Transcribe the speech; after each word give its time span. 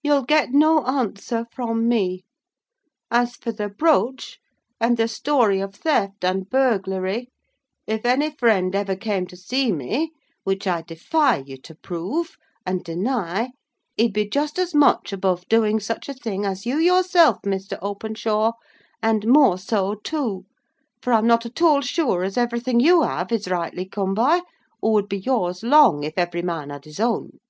You'll 0.00 0.22
get 0.22 0.50
no 0.52 0.84
answer 0.86 1.44
from 1.50 1.88
me. 1.88 2.22
As 3.10 3.34
for 3.34 3.50
the 3.50 3.68
brooch, 3.68 4.38
and 4.80 4.96
the 4.96 5.08
story 5.08 5.58
of 5.58 5.74
theft 5.74 6.24
and 6.24 6.48
burglary; 6.48 7.30
if 7.84 8.06
any 8.06 8.30
friend 8.30 8.76
ever 8.76 8.94
came 8.94 9.26
to 9.26 9.36
see 9.36 9.72
me 9.72 10.12
(which 10.44 10.68
I 10.68 10.82
defy 10.82 11.38
you 11.38 11.56
to 11.62 11.74
prove, 11.74 12.36
and 12.64 12.84
deny), 12.84 13.50
he'd 13.96 14.12
be 14.12 14.24
just 14.28 14.56
as 14.56 14.72
much 14.72 15.12
above 15.12 15.48
doing 15.48 15.80
such 15.80 16.08
a 16.08 16.14
thing 16.14 16.44
as 16.44 16.64
you 16.64 16.76
yourself, 16.78 17.38
Mr. 17.44 17.76
Openshaw, 17.82 18.52
and 19.02 19.26
more 19.26 19.58
so, 19.58 19.96
too; 19.96 20.44
for 21.02 21.12
I'm 21.12 21.26
not 21.26 21.44
at 21.44 21.60
all 21.60 21.80
sure 21.80 22.22
as 22.22 22.38
everything 22.38 22.78
you 22.78 23.02
have 23.02 23.32
is 23.32 23.48
rightly 23.48 23.88
come 23.88 24.14
by, 24.14 24.42
or 24.80 24.92
would 24.92 25.08
be 25.08 25.18
yours 25.18 25.64
long, 25.64 26.04
if 26.04 26.14
every 26.16 26.42
man 26.42 26.70
had 26.70 26.84
his 26.84 27.00
own." 27.00 27.40